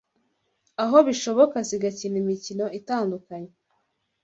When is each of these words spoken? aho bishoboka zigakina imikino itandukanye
aho 0.83 0.97
bishoboka 1.07 1.57
zigakina 1.67 2.15
imikino 2.23 2.65
itandukanye 2.79 3.51